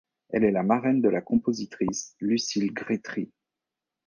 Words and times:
Elle 0.29 0.45
est 0.45 0.51
la 0.51 0.63
marraine 0.63 0.99
de 0.99 1.09
la 1.09 1.21
compositrice 1.21 2.15
Lucile 2.21 2.73
Grétry. 2.73 3.31